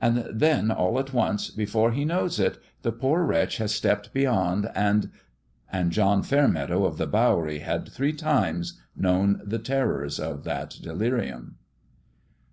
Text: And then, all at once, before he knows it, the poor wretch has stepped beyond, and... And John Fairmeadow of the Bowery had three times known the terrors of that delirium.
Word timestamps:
And 0.00 0.26
then, 0.32 0.72
all 0.72 0.98
at 0.98 1.12
once, 1.12 1.50
before 1.50 1.92
he 1.92 2.04
knows 2.04 2.40
it, 2.40 2.58
the 2.82 2.90
poor 2.90 3.22
wretch 3.22 3.58
has 3.58 3.72
stepped 3.72 4.12
beyond, 4.12 4.68
and... 4.74 5.08
And 5.70 5.92
John 5.92 6.24
Fairmeadow 6.24 6.84
of 6.84 6.98
the 6.98 7.06
Bowery 7.06 7.60
had 7.60 7.88
three 7.88 8.12
times 8.12 8.80
known 8.96 9.40
the 9.44 9.60
terrors 9.60 10.18
of 10.18 10.42
that 10.42 10.70
delirium. 10.82 11.58